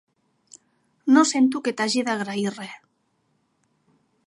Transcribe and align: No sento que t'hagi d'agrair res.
No 1.17 1.23
sento 1.33 1.61
que 1.67 1.75
t'hagi 1.81 2.03
d'agrair 2.09 2.55
res. 2.57 2.75